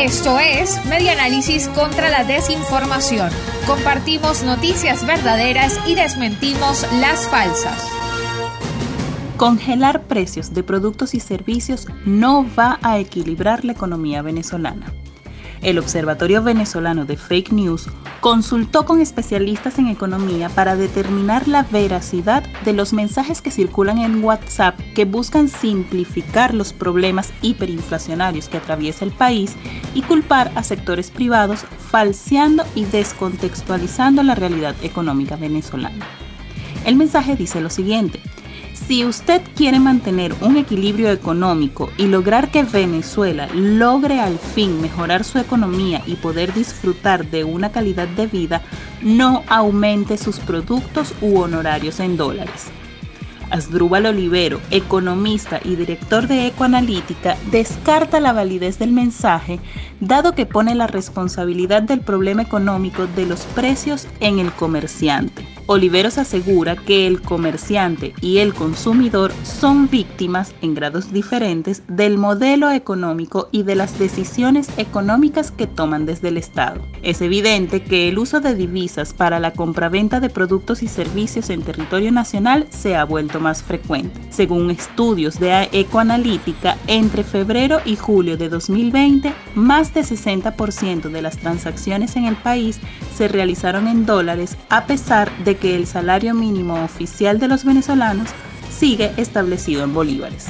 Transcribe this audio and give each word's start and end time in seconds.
Esto 0.00 0.38
es 0.38 0.84
Medianálisis 0.86 1.68
contra 1.68 2.10
la 2.10 2.24
desinformación. 2.24 3.30
Compartimos 3.66 4.42
noticias 4.42 5.06
verdaderas 5.06 5.78
y 5.86 5.94
desmentimos 5.94 6.86
las 7.00 7.28
falsas. 7.28 7.88
Congelar 9.36 10.02
precios 10.02 10.54
de 10.54 10.62
productos 10.62 11.14
y 11.14 11.20
servicios 11.20 11.88
no 12.04 12.46
va 12.58 12.78
a 12.82 12.98
equilibrar 12.98 13.64
la 13.64 13.72
economía 13.72 14.22
venezolana. 14.22 14.92
El 15.64 15.78
Observatorio 15.78 16.42
Venezolano 16.42 17.06
de 17.06 17.16
Fake 17.16 17.50
News 17.50 17.88
consultó 18.20 18.84
con 18.84 19.00
especialistas 19.00 19.78
en 19.78 19.88
economía 19.88 20.50
para 20.50 20.76
determinar 20.76 21.48
la 21.48 21.62
veracidad 21.62 22.44
de 22.66 22.74
los 22.74 22.92
mensajes 22.92 23.40
que 23.40 23.50
circulan 23.50 23.96
en 23.96 24.22
WhatsApp 24.22 24.78
que 24.94 25.06
buscan 25.06 25.48
simplificar 25.48 26.52
los 26.52 26.74
problemas 26.74 27.32
hiperinflacionarios 27.40 28.50
que 28.50 28.58
atraviesa 28.58 29.06
el 29.06 29.12
país 29.12 29.56
y 29.94 30.02
culpar 30.02 30.52
a 30.54 30.62
sectores 30.62 31.10
privados 31.10 31.60
falseando 31.90 32.64
y 32.74 32.84
descontextualizando 32.84 34.22
la 34.22 34.34
realidad 34.34 34.74
económica 34.82 35.36
venezolana. 35.36 36.04
El 36.84 36.96
mensaje 36.96 37.36
dice 37.36 37.62
lo 37.62 37.70
siguiente. 37.70 38.20
Si 38.86 39.02
usted 39.06 39.40
quiere 39.56 39.80
mantener 39.80 40.34
un 40.42 40.58
equilibrio 40.58 41.10
económico 41.10 41.90
y 41.96 42.06
lograr 42.06 42.50
que 42.50 42.64
Venezuela 42.64 43.48
logre 43.54 44.20
al 44.20 44.38
fin 44.38 44.82
mejorar 44.82 45.24
su 45.24 45.38
economía 45.38 46.02
y 46.06 46.16
poder 46.16 46.52
disfrutar 46.52 47.30
de 47.30 47.44
una 47.44 47.72
calidad 47.72 48.08
de 48.08 48.26
vida, 48.26 48.60
no 49.00 49.42
aumente 49.48 50.18
sus 50.18 50.38
productos 50.38 51.14
u 51.22 51.38
honorarios 51.38 51.98
en 51.98 52.18
dólares. 52.18 52.66
Asdrúbal 53.48 54.04
Olivero, 54.04 54.60
economista 54.70 55.60
y 55.64 55.76
director 55.76 56.26
de 56.26 56.48
Ecoanalítica, 56.48 57.38
descarta 57.50 58.20
la 58.20 58.34
validez 58.34 58.78
del 58.78 58.92
mensaje, 58.92 59.60
dado 60.00 60.34
que 60.34 60.44
pone 60.44 60.74
la 60.74 60.88
responsabilidad 60.88 61.82
del 61.82 62.00
problema 62.00 62.42
económico 62.42 63.06
de 63.06 63.24
los 63.24 63.44
precios 63.54 64.08
en 64.20 64.40
el 64.40 64.52
comerciante. 64.52 65.53
Oliveros 65.66 66.18
asegura 66.18 66.76
que 66.76 67.06
el 67.06 67.22
comerciante 67.22 68.12
y 68.20 68.38
el 68.38 68.52
consumidor 68.52 69.32
son 69.44 69.88
víctimas 69.88 70.54
en 70.60 70.74
grados 70.74 71.10
diferentes 71.10 71.82
del 71.88 72.18
modelo 72.18 72.70
económico 72.70 73.48
y 73.50 73.62
de 73.62 73.74
las 73.74 73.98
decisiones 73.98 74.68
económicas 74.76 75.50
que 75.50 75.66
toman 75.66 76.04
desde 76.04 76.28
el 76.28 76.36
Estado. 76.36 76.82
Es 77.02 77.22
evidente 77.22 77.82
que 77.82 78.08
el 78.08 78.18
uso 78.18 78.40
de 78.40 78.54
divisas 78.54 79.14
para 79.14 79.40
la 79.40 79.52
compraventa 79.52 80.20
de 80.20 80.28
productos 80.28 80.82
y 80.82 80.88
servicios 80.88 81.48
en 81.48 81.62
territorio 81.62 82.12
nacional 82.12 82.66
se 82.68 82.94
ha 82.94 83.04
vuelto 83.04 83.40
más 83.40 83.62
frecuente. 83.62 84.20
Según 84.28 84.70
estudios 84.70 85.40
de 85.40 85.70
Ecoanalítica, 85.72 86.76
entre 86.88 87.24
febrero 87.24 87.80
y 87.86 87.96
julio 87.96 88.36
de 88.36 88.50
2020, 88.50 89.32
más 89.54 89.94
del 89.94 90.04
60% 90.04 91.08
de 91.08 91.22
las 91.22 91.38
transacciones 91.38 92.16
en 92.16 92.26
el 92.26 92.36
país 92.36 92.78
se 93.16 93.28
realizaron 93.28 93.88
en 93.88 94.04
dólares 94.04 94.58
a 94.68 94.86
pesar 94.86 95.30
que 95.56 95.76
el 95.76 95.86
salario 95.86 96.34
mínimo 96.34 96.82
oficial 96.82 97.38
de 97.38 97.48
los 97.48 97.64
venezolanos 97.64 98.28
sigue 98.70 99.12
establecido 99.16 99.84
en 99.84 99.94
bolívares. 99.94 100.46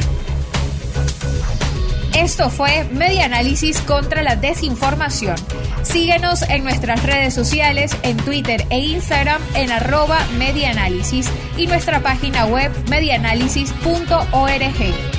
Esto 2.17 2.49
fue 2.49 2.85
Media 2.93 3.25
Análisis 3.25 3.81
contra 3.81 4.23
la 4.23 4.37
Desinformación. 4.37 5.35
Síguenos 5.83 6.43
en 6.43 6.63
nuestras 6.63 7.03
redes 7.03 7.35
sociales, 7.35 7.97
en 8.03 8.17
Twitter 8.19 8.65
e 8.71 8.79
Instagram 8.79 9.43
en 9.55 9.73
arroba 9.73 10.19
medianálisis 10.39 11.29
y 11.57 11.67
nuestra 11.67 12.01
página 12.01 12.47
web 12.47 12.71
medianálisis.org. 12.89 15.14